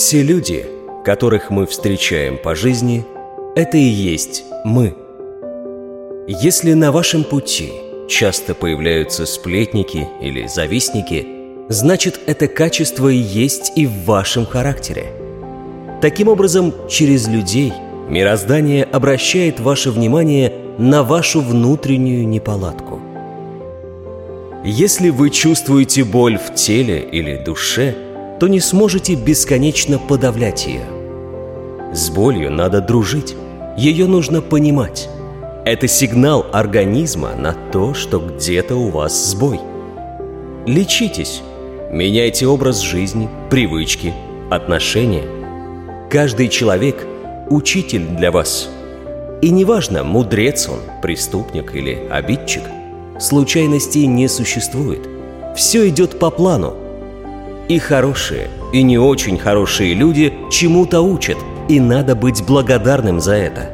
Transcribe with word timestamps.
Все 0.00 0.22
люди, 0.22 0.64
которых 1.04 1.50
мы 1.50 1.66
встречаем 1.66 2.38
по 2.38 2.54
жизни, 2.54 3.04
это 3.54 3.76
и 3.76 3.82
есть 3.82 4.44
мы. 4.64 4.94
Если 6.26 6.72
на 6.72 6.90
вашем 6.90 7.22
пути 7.22 7.70
часто 8.08 8.54
появляются 8.54 9.26
сплетники 9.26 10.08
или 10.22 10.46
завистники, 10.46 11.26
значит 11.68 12.18
это 12.26 12.48
качество 12.48 13.08
и 13.08 13.18
есть 13.18 13.72
и 13.76 13.84
в 13.84 14.06
вашем 14.06 14.46
характере. 14.46 15.12
Таким 16.00 16.28
образом, 16.28 16.72
через 16.88 17.28
людей 17.28 17.70
мироздание 18.08 18.84
обращает 18.84 19.60
ваше 19.60 19.90
внимание 19.90 20.50
на 20.78 21.02
вашу 21.02 21.42
внутреннюю 21.42 22.26
неполадку. 22.26 23.00
Если 24.64 25.10
вы 25.10 25.28
чувствуете 25.28 26.04
боль 26.04 26.38
в 26.38 26.54
теле 26.54 27.00
или 27.00 27.36
душе– 27.36 27.94
то 28.40 28.48
не 28.48 28.58
сможете 28.58 29.14
бесконечно 29.14 29.98
подавлять 29.98 30.66
ее. 30.66 30.86
С 31.92 32.08
болью 32.08 32.50
надо 32.50 32.80
дружить, 32.80 33.36
ее 33.76 34.06
нужно 34.06 34.40
понимать. 34.40 35.10
Это 35.66 35.86
сигнал 35.86 36.46
организма 36.50 37.34
на 37.36 37.54
то, 37.70 37.92
что 37.92 38.18
где-то 38.18 38.76
у 38.76 38.88
вас 38.88 39.30
сбой. 39.30 39.60
Лечитесь, 40.66 41.42
меняйте 41.92 42.46
образ 42.46 42.80
жизни, 42.80 43.28
привычки, 43.50 44.14
отношения. 44.50 45.24
Каждый 46.10 46.48
человек– 46.48 47.06
учитель 47.50 48.06
для 48.06 48.30
вас. 48.30 48.70
И 49.42 49.50
неважно, 49.50 50.02
мудрец 50.02 50.66
он, 50.66 50.80
преступник 51.02 51.74
или 51.74 52.06
обидчик, 52.10 52.62
случайностей 53.18 54.06
не 54.06 54.28
существует. 54.28 55.06
Все 55.54 55.88
идет 55.88 56.18
по 56.18 56.30
плану, 56.30 56.74
и 57.70 57.78
хорошие, 57.78 58.50
и 58.72 58.82
не 58.82 58.98
очень 58.98 59.38
хорошие 59.38 59.94
люди 59.94 60.34
чему-то 60.50 61.02
учат, 61.02 61.36
и 61.68 61.78
надо 61.78 62.16
быть 62.16 62.44
благодарным 62.44 63.20
за 63.20 63.34
это. 63.34 63.70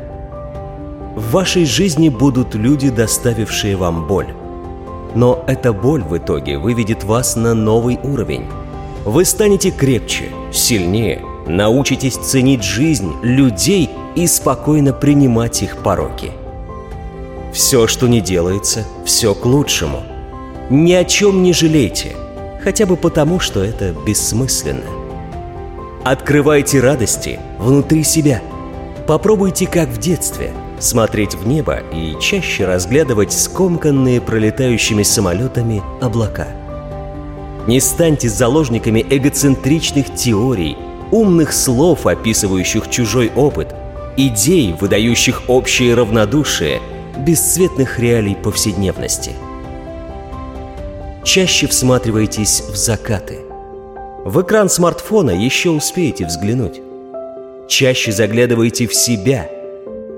В 1.16 1.30
вашей 1.30 1.64
жизни 1.64 2.10
будут 2.10 2.54
люди, 2.54 2.90
доставившие 2.90 3.74
вам 3.74 4.06
боль. 4.06 4.34
Но 5.14 5.42
эта 5.46 5.72
боль 5.72 6.02
в 6.02 6.14
итоге 6.18 6.58
выведет 6.58 7.04
вас 7.04 7.36
на 7.36 7.54
новый 7.54 7.98
уровень. 8.02 8.44
Вы 9.06 9.24
станете 9.24 9.70
крепче, 9.70 10.24
сильнее, 10.52 11.22
научитесь 11.46 12.16
ценить 12.16 12.64
жизнь, 12.64 13.14
людей 13.22 13.88
и 14.14 14.26
спокойно 14.26 14.92
принимать 14.92 15.62
их 15.62 15.78
пороки. 15.78 16.32
Все, 17.54 17.86
что 17.86 18.08
не 18.08 18.20
делается, 18.20 18.84
все 19.06 19.34
к 19.34 19.46
лучшему. 19.46 20.02
Ни 20.68 20.92
о 20.92 21.04
чем 21.04 21.42
не 21.42 21.54
жалейте– 21.54 22.14
хотя 22.66 22.84
бы 22.84 22.96
потому, 22.96 23.38
что 23.38 23.62
это 23.62 23.94
бессмысленно. 24.04 24.90
Открывайте 26.02 26.80
радости 26.80 27.38
внутри 27.60 28.02
себя. 28.02 28.42
Попробуйте, 29.06 29.68
как 29.68 29.88
в 29.88 29.98
детстве, 29.98 30.50
смотреть 30.80 31.36
в 31.36 31.46
небо 31.46 31.78
и 31.92 32.16
чаще 32.20 32.66
разглядывать 32.66 33.32
скомканные 33.32 34.20
пролетающими 34.20 35.04
самолетами 35.04 35.80
облака. 36.00 36.48
Не 37.68 37.78
станьте 37.78 38.28
заложниками 38.28 39.06
эгоцентричных 39.10 40.12
теорий, 40.16 40.76
умных 41.12 41.52
слов, 41.52 42.04
описывающих 42.04 42.90
чужой 42.90 43.30
опыт, 43.36 43.76
идей, 44.16 44.74
выдающих 44.80 45.42
общее 45.46 45.94
равнодушие, 45.94 46.80
бесцветных 47.16 48.00
реалий 48.00 48.34
повседневности– 48.34 49.34
чаще 51.26 51.66
всматривайтесь 51.66 52.62
в 52.62 52.76
закаты. 52.76 53.40
В 54.24 54.42
экран 54.42 54.70
смартфона 54.70 55.30
еще 55.30 55.70
успеете 55.70 56.24
взглянуть. 56.24 56.80
Чаще 57.68 58.12
заглядывайте 58.12 58.86
в 58.86 58.94
себя. 58.94 59.50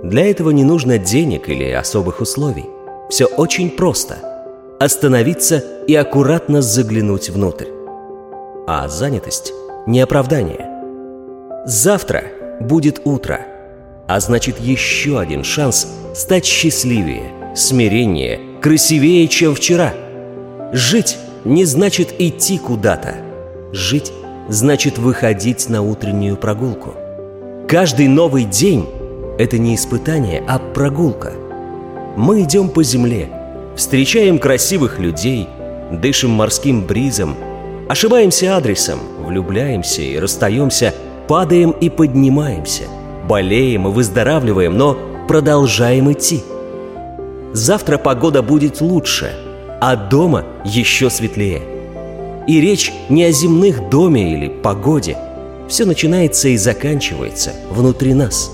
Для 0.03 0.31
этого 0.31 0.51
не 0.51 0.65
нужно 0.65 0.99
денег 0.99 1.49
или 1.49 1.71
особых 1.71 2.21
условий. 2.21 2.67
Все 3.09 3.25
очень 3.25 3.71
просто. 3.71 4.17
Остановиться 4.79 5.65
и 5.87 5.95
аккуратно 5.95 6.61
заглянуть 6.61 7.31
внутрь. 7.31 7.69
А 8.67 8.87
занятость– 8.89 9.53
не 9.87 10.01
оправдание. 10.01 10.69
Завтра 11.65 12.25
будет 12.61 13.01
утро, 13.05 13.41
а 14.07 14.21
значит 14.21 14.61
еще 14.61 15.19
один 15.19 15.43
шанс 15.43 15.89
стать 16.15 16.45
счастливее, 16.45 17.33
смиреннее, 17.57 18.61
красивее, 18.61 19.27
чем 19.27 19.55
вчера– 19.55 19.95
Жить 20.73 21.17
не 21.47 21.65
значит 21.65 22.15
идти 22.19 22.59
куда-то. 22.59 23.15
Жить 23.73 24.13
значит 24.51 24.99
выходить 24.99 25.67
на 25.71 25.81
утреннюю 25.81 26.37
прогулку. 26.37 26.95
Каждый 27.67 28.07
новый 28.07 28.45
день– 28.45 28.87
это 29.39 29.57
не 29.57 29.75
испытание, 29.75 30.45
а 30.47 30.59
прогулка. 30.59 31.33
Мы 32.17 32.43
идем 32.43 32.69
по 32.69 32.83
земле, 32.83 33.31
встречаем 33.77 34.39
красивых 34.39 34.99
людей, 34.99 35.49
дышим 35.91 36.33
морским 36.33 36.85
бризом, 36.85 37.35
ошибаемся 37.89 38.55
адресом, 38.55 38.99
влюбляемся 39.21 40.03
и 40.03 40.19
расстаемся, 40.19 40.95
падаем 41.29 41.71
и 41.71 41.89
поднимаемся, 41.89 42.85
болеем 43.27 43.89
и 43.89 43.91
выздоравливаем, 43.91 44.77
но 44.77 44.99
продолжаем 45.29 46.13
идти. 46.13 46.43
Завтра 47.55 47.97
погода 47.97 48.43
будет 48.43 48.83
лучше– 48.83 49.33
а 49.81 49.97
дома 49.97 50.45
еще 50.65 51.11
светлее. 51.11 51.63
И 52.47 52.61
речь 52.61 52.93
не 53.09 53.25
о 53.25 53.33
земных 53.33 53.89
доме 53.91 54.33
или 54.33 54.49
погоде. 54.49 55.17
Все 55.69 55.85
начинается 55.85 56.49
и 56.49 56.57
заканчивается 56.57 57.53
внутри 57.71 58.15
нас. 58.15 58.53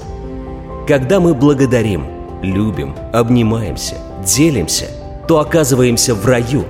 Когда 0.86 1.20
мы 1.20 1.32
благодарим, 1.32 2.06
любим, 2.42 2.94
обнимаемся, 3.12 3.96
делимся, 4.26 4.88
то 5.28 5.38
оказываемся 5.38 6.14
в 6.14 6.26
раю. 6.26 6.64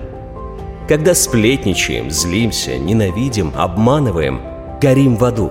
Когда 0.87 1.15
сплетничаем, 1.15 2.11
злимся, 2.11 2.77
ненавидим, 2.77 3.53
обманываем, 3.57 4.43
горим 4.81 5.17
в 5.17 5.25
аду. 5.25 5.51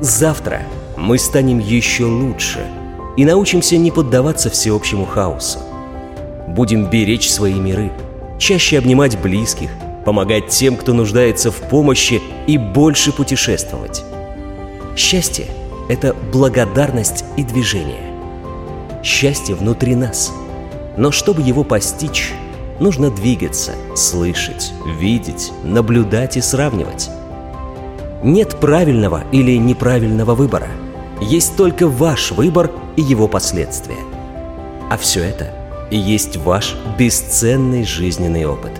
Завтра 0.00 0.62
мы 0.96 1.18
станем 1.18 1.58
еще 1.58 2.04
лучше 2.04 2.60
и 3.16 3.24
научимся 3.24 3.76
не 3.76 3.90
поддаваться 3.90 4.48
всеобщему 4.48 5.06
хаосу 5.06 5.58
будем 6.54 6.86
беречь 6.86 7.30
свои 7.30 7.54
миры, 7.54 7.92
чаще 8.38 8.78
обнимать 8.78 9.20
близких, 9.20 9.70
помогать 10.04 10.48
тем, 10.48 10.76
кто 10.76 10.94
нуждается 10.94 11.50
в 11.50 11.56
помощи 11.56 12.22
и 12.46 12.56
больше 12.56 13.12
путешествовать. 13.12 14.02
Счастье– 14.96 15.46
это 15.88 16.16
благодарность 16.32 17.24
и 17.36 17.42
движение. 17.42 18.00
Счастье 19.02 19.54
внутри 19.54 19.94
нас. 19.94 20.32
Но 20.96 21.10
чтобы 21.10 21.42
его 21.42 21.62
постичь, 21.62 22.32
нужно 22.80 23.10
двигаться, 23.10 23.74
слышать, 23.94 24.72
видеть, 24.98 25.52
наблюдать 25.62 26.36
и 26.36 26.40
сравнивать. 26.40 27.10
Нет 28.24 28.58
правильного 28.58 29.24
или 29.30 29.56
неправильного 29.56 30.34
выбора. 30.34 30.68
Есть 31.20 31.56
только 31.56 31.86
ваш 31.86 32.32
выбор 32.32 32.70
и 32.96 33.02
его 33.02 33.28
последствия. 33.28 33.98
А 34.90 34.96
все 34.96 35.22
это 35.22 35.57
и 35.90 35.96
есть 35.96 36.36
ваш 36.36 36.76
бесценный 36.98 37.84
жизненный 37.84 38.44
опыт. 38.46 38.72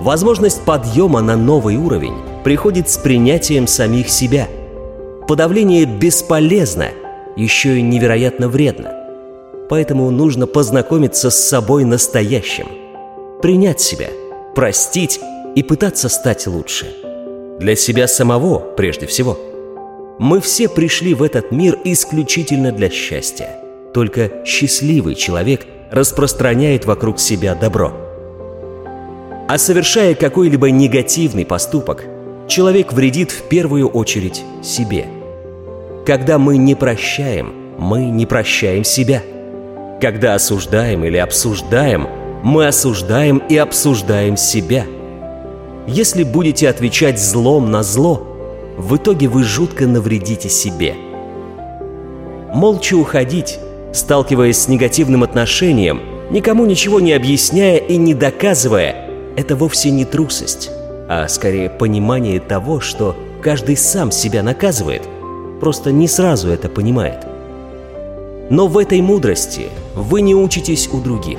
Возможность 0.00 0.62
подъема 0.62 1.20
на 1.20 1.36
новый 1.36 1.76
уровень 1.76 2.14
приходит 2.42 2.90
с 2.90 2.98
принятием 2.98 3.66
самих 3.66 4.10
себя. 4.10 4.48
Подавление 5.26 5.86
бесполезно, 5.86 6.88
еще 7.36 7.78
и 7.78 7.82
невероятно 7.82 8.48
вредно. 8.48 8.92
Поэтому 9.70 10.10
нужно 10.10 10.46
познакомиться 10.46 11.30
с 11.30 11.36
собой 11.36 11.84
настоящим. 11.84 12.66
Принять 13.40 13.80
себя, 13.80 14.10
простить 14.54 15.20
и 15.54 15.62
пытаться 15.62 16.08
стать 16.08 16.46
лучше. 16.46 16.86
Для 17.58 17.76
себя 17.76 18.06
самого, 18.06 18.58
прежде 18.58 19.06
всего. 19.06 19.38
Мы 20.18 20.40
все 20.40 20.68
пришли 20.68 21.14
в 21.14 21.22
этот 21.22 21.50
мир 21.50 21.78
исключительно 21.84 22.72
для 22.72 22.90
счастья. 22.90 23.56
Только 23.94 24.44
счастливый 24.44 25.14
человек 25.14 25.66
распространяет 25.94 26.84
вокруг 26.84 27.20
себя 27.20 27.54
добро. 27.54 27.92
А 29.48 29.58
совершая 29.58 30.14
какой-либо 30.14 30.70
негативный 30.70 31.46
поступок, 31.46 32.04
человек 32.48 32.92
вредит 32.92 33.30
в 33.30 33.42
первую 33.42 33.88
очередь 33.88 34.42
себе. 34.62 35.06
Когда 36.04 36.38
мы 36.38 36.56
не 36.56 36.74
прощаем, 36.74 37.54
мы 37.78 38.06
не 38.06 38.26
прощаем 38.26 38.84
себя. 38.84 39.22
Когда 40.00 40.34
осуждаем 40.34 41.04
или 41.04 41.16
обсуждаем, 41.16 42.08
мы 42.42 42.66
осуждаем 42.66 43.38
и 43.38 43.56
обсуждаем 43.56 44.36
себя. 44.36 44.86
Если 45.86 46.24
будете 46.24 46.68
отвечать 46.68 47.20
злом 47.20 47.70
на 47.70 47.82
зло, 47.82 48.26
в 48.76 48.96
итоге 48.96 49.28
вы 49.28 49.44
жутко 49.44 49.86
навредите 49.86 50.48
себе. 50.48 50.94
Молча 52.52 52.94
уходить 52.94 53.58
сталкиваясь 53.94 54.58
с 54.58 54.68
негативным 54.68 55.22
отношением, 55.22 56.02
никому 56.30 56.66
ничего 56.66 57.00
не 57.00 57.12
объясняя 57.12 57.76
и 57.76 57.96
не 57.96 58.12
доказывая, 58.12 58.96
это 59.36 59.56
вовсе 59.56 59.90
не 59.90 60.04
трусость, 60.04 60.70
а 61.08 61.28
скорее 61.28 61.70
понимание 61.70 62.40
того, 62.40 62.80
что 62.80 63.16
каждый 63.40 63.76
сам 63.76 64.10
себя 64.10 64.42
наказывает, 64.42 65.02
просто 65.60 65.92
не 65.92 66.08
сразу 66.08 66.48
это 66.48 66.68
понимает. 66.68 67.26
Но 68.50 68.66
в 68.66 68.76
этой 68.78 69.00
мудрости 69.00 69.68
вы 69.94 70.20
не 70.20 70.34
учитесь 70.34 70.88
у 70.92 71.00
других. 71.00 71.38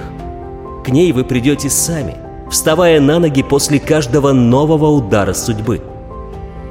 К 0.85 0.89
ней 0.89 1.11
вы 1.11 1.23
придете 1.23 1.69
сами, 1.69 2.15
вставая 2.49 2.99
на 3.01 3.19
ноги 3.19 3.43
после 3.43 3.79
каждого 3.79 4.31
нового 4.31 4.87
удара 4.87 5.33
судьбы. 5.33 5.81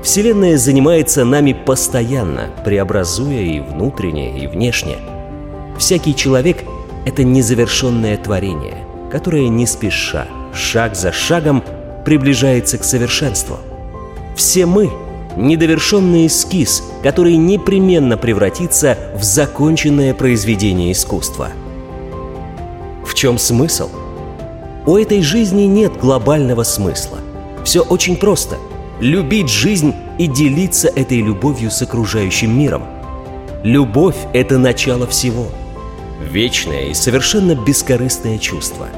Вселенная 0.02 0.56
занимается 0.56 1.25
нами 1.25 1.52
постоянно, 1.52 2.48
преобразуя 2.64 3.40
и 3.40 3.60
внутренне, 3.60 4.38
и 4.42 4.46
внешне. 4.46 4.96
Всякий 5.79 6.15
человек— 6.15 6.65
это 7.05 7.25
незавершенное 7.25 8.17
творение, 8.17 8.87
которое 9.11 9.49
не 9.49 9.67
спеша, 9.67 10.26
шаг 10.55 10.94
за 10.94 11.12
шагом 11.12 11.62
приближается 12.05 12.79
к 12.79 12.85
совершенству. 12.85 13.59
Все 14.37 14.67
мы— 14.67 14.91
недовершенный 15.37 16.26
эскиз, 16.26 16.82
который 17.03 17.37
непременно 17.37 18.17
превратится 18.17 18.97
в 19.15 19.23
законченное 19.23 20.15
произведение 20.15 20.93
искусства. 20.93 21.49
В 23.05 23.15
чем 23.15 23.38
смысл? 23.38 23.91
У 24.87 24.97
этой 24.97 25.23
жизни 25.23 25.62
нет 25.62 25.97
глобального 25.99 26.62
смысла. 26.62 27.19
Все 27.65 27.81
очень 27.81 28.17
просто. 28.17 28.56
Любить 29.00 29.49
жизнь 29.49 29.94
и 30.19 30.27
делиться 30.27 30.88
этой 30.88 31.20
любовью 31.20 31.70
с 31.70 31.82
окружающим 31.82 32.56
миром. 32.56 32.85
Любовь— 33.62 34.17
это 34.35 34.59
начало 34.59 35.06
всего. 35.06 35.47
Вечное 36.34 36.86
и 36.86 36.94
совершенно 36.94 37.54
бескорыстное 37.54 38.38
чувство. 38.38 38.88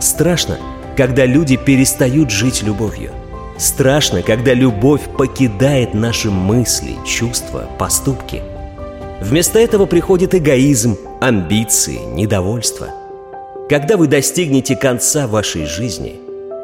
Страшно, 0.00 0.56
когда 0.96 1.26
люди 1.26 1.58
перестают 1.58 2.30
жить 2.30 2.62
любовью. 2.62 3.12
Страшно, 3.58 4.22
когда 4.22 4.54
любовь 4.54 5.02
покидает 5.18 5.92
наши 5.92 6.30
мысли, 6.30 6.94
чувства, 7.04 7.68
поступки. 7.78 8.42
Вместо 9.20 9.58
этого 9.58 9.84
приходит 9.84 10.34
эгоизм, 10.34 10.96
амбиции, 11.20 11.98
недовольство. 12.14 12.88
Когда 13.68 13.98
вы 13.98 14.06
достигнете 14.06 14.74
конца 14.74 15.26
вашей 15.26 15.66
жизни, 15.66 16.14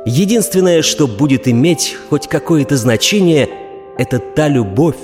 единственное, 0.07 0.81
что 0.81 1.07
будет 1.09 1.47
иметь 1.47 1.95
хоть 2.09 2.27
какое-то 2.27 2.79
значение, 2.79 3.51
это 3.99 4.19
та 4.19 4.49
любовь, 4.49 4.97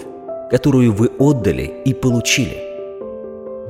которую 0.50 0.94
вы 0.94 1.10
отдали 1.18 1.70
и 1.84 1.92
получили. 1.92 2.65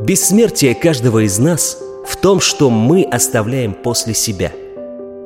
Бессмертие 0.00 0.74
каждого 0.74 1.24
из 1.24 1.38
нас 1.38 1.78
в 2.06 2.16
том, 2.16 2.40
что 2.40 2.70
мы 2.70 3.02
оставляем 3.02 3.74
после 3.74 4.14
себя– 4.14 4.52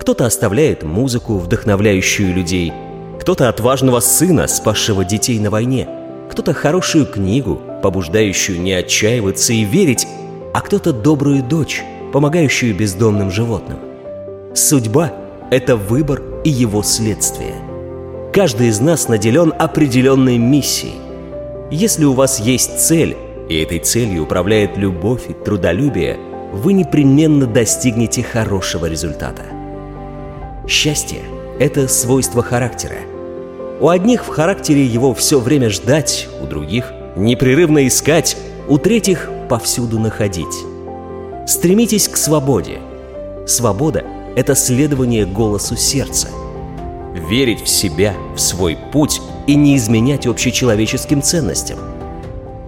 кто-то 0.00 0.24
оставляет 0.24 0.82
музыку, 0.82 1.36
вдохновляющую 1.36 2.34
людей, 2.34 2.72
кто-то 3.20 3.50
отважного 3.50 4.00
сына, 4.00 4.48
спасшего 4.48 5.04
детей 5.04 5.38
на 5.38 5.50
войне, 5.50 5.86
кто-то 6.30 6.54
хорошую 6.54 7.04
книгу, 7.04 7.60
побуждающую 7.82 8.58
не 8.58 8.72
отчаиваться 8.72 9.52
и 9.52 9.62
верить, 9.62 10.08
а 10.54 10.62
кто-то 10.62 10.94
добрую 10.94 11.42
дочь, 11.42 11.82
помогающую 12.14 12.74
бездомным 12.74 13.30
животным. 13.30 13.78
Судьба— 14.54 15.12
это 15.50 15.76
выбор 15.76 16.22
и 16.44 16.50
его 16.50 16.82
следствие. 16.82 17.54
Каждый 18.32 18.68
из 18.68 18.80
нас 18.80 19.06
наделен 19.06 19.52
определенной 19.58 20.38
миссией. 20.38 20.94
Если 21.70 22.06
у 22.06 22.14
вас 22.14 22.40
есть 22.40 22.80
цель, 22.80 23.18
и 23.50 23.62
этой 23.62 23.80
целью 23.80 24.22
управляет 24.22 24.78
любовь 24.78 25.28
и 25.28 25.34
трудолюбие, 25.34 26.18
вы 26.54 26.72
непременно 26.72 27.46
достигнете 27.46 28.22
хорошего 28.22 28.86
результата— 28.86 29.42
Счастье— 30.70 31.22
это 31.58 31.88
свойство 31.88 32.44
характера. 32.44 32.94
У 33.80 33.88
одних 33.88 34.24
в 34.24 34.28
характере 34.28 34.86
его 34.86 35.14
все 35.14 35.40
время 35.40 35.68
ждать, 35.68 36.28
у 36.40 36.46
других— 36.46 36.92
непрерывно 37.16 37.88
искать, 37.88 38.36
у 38.68 38.78
третьих— 38.78 39.28
повсюду 39.48 39.98
находить. 39.98 40.46
Стремитесь 41.44 42.06
к 42.06 42.16
свободе. 42.16 42.78
Свобода— 43.48 44.04
это 44.36 44.54
следование 44.54 45.26
голосу 45.26 45.74
сердца. 45.74 46.28
Верить 47.28 47.62
в 47.62 47.68
себя, 47.68 48.14
в 48.36 48.40
свой 48.40 48.78
путь 48.92 49.20
и 49.48 49.56
не 49.56 49.76
изменять 49.76 50.28
общечеловеческим 50.28 51.20
ценностям. 51.20 51.78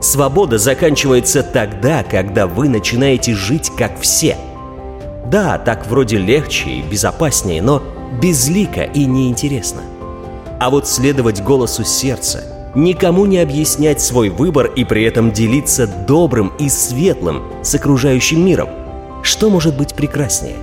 Свобода 0.02 0.58
заканчивается 0.58 1.42
тогда, 1.42 2.02
когда 2.02 2.46
вы 2.46 2.68
начинаете 2.68 3.34
жить 3.34 3.70
как 3.76 3.98
все— 4.00 4.36
да, 5.32 5.56
так 5.56 5.86
вроде 5.86 6.18
легче 6.18 6.68
и 6.68 6.82
безопаснее, 6.82 7.62
но 7.62 7.82
безлико 8.20 8.82
и 8.82 9.06
неинтересно. 9.06 9.80
А 10.60 10.68
вот 10.68 10.86
следовать 10.86 11.42
голосу 11.42 11.84
сердца, 11.84 12.44
никому 12.74 13.24
не 13.24 13.38
объяснять 13.38 14.02
свой 14.02 14.28
выбор 14.28 14.66
и 14.66 14.84
при 14.84 15.04
этом 15.04 15.32
делиться 15.32 15.86
добрым 15.86 16.52
и 16.58 16.68
светлым 16.68 17.44
с 17.62 17.74
окружающим 17.74 18.44
миром. 18.44 18.68
Что 19.22 19.48
может 19.48 19.74
быть 19.74 19.94
прекраснее? 19.94 20.56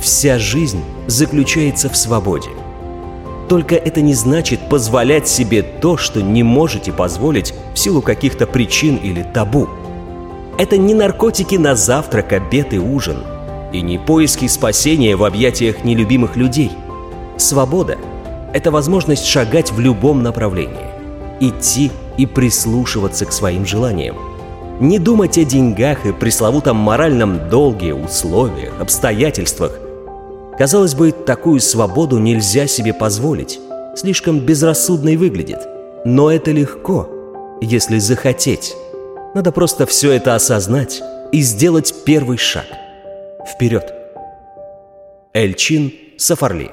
Вся 0.00 0.36
жизнь 0.40 0.82
заключается 1.06 1.88
в 1.88 1.96
свободе. 1.96 2.48
Только 3.52 3.74
это 3.74 4.00
не 4.00 4.14
значит 4.14 4.60
позволять 4.70 5.28
себе 5.28 5.62
то, 5.62 5.98
что 5.98 6.22
не 6.22 6.42
можете 6.42 6.90
позволить 6.90 7.52
в 7.74 7.78
силу 7.78 8.00
каких-то 8.00 8.46
причин 8.46 8.96
или 8.96 9.22
табу. 9.22 9.68
Это 10.56 10.78
не 10.78 10.94
наркотики 10.94 11.56
на 11.56 11.76
завтрак, 11.76 12.32
обед 12.32 12.72
и 12.72 12.78
ужин– 12.78 13.18
и 13.74 13.82
не 13.82 13.98
поиски 13.98 14.46
спасения 14.46 15.16
в 15.16 15.24
объятиях 15.24 15.84
нелюбимых 15.84 16.34
людей. 16.34 16.72
Свобода— 17.36 17.98
это 18.54 18.70
возможность 18.70 19.26
шагать 19.26 19.70
в 19.70 19.80
любом 19.80 20.22
направлении, 20.22 20.88
идти 21.40 21.90
и 22.16 22.24
прислушиваться 22.24 23.26
к 23.26 23.32
своим 23.32 23.66
желаниям. 23.66 24.16
Не 24.80 24.98
думать 24.98 25.36
о 25.36 25.44
деньгах 25.44 26.06
и 26.06 26.12
пресловутом 26.12 26.78
моральном 26.78 27.50
долге, 27.50 27.92
условиях, 27.92 28.80
обстоятельствах. 28.80 29.78
Казалось 30.58 30.94
бы, 30.94 31.12
такую 31.12 31.60
свободу 31.60 32.18
нельзя 32.18 32.66
себе 32.66 32.92
позволить, 32.92 33.58
слишком 33.96 34.40
безрассудной 34.40 35.16
выглядит. 35.16 35.60
Но 36.04 36.30
это 36.30 36.50
легко, 36.50 37.08
если 37.60 37.98
захотеть. 37.98 38.74
Надо 39.34 39.50
просто 39.52 39.86
все 39.86 40.12
это 40.12 40.34
осознать 40.34 41.02
и 41.32 41.40
сделать 41.40 41.94
первый 42.04 42.36
шаг— 42.36 42.66
Вперед! 43.46 43.92
Эльчин 45.34 45.92
Сафарли 46.16 46.70